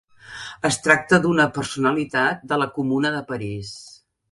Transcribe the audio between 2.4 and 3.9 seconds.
de la Comuna de París.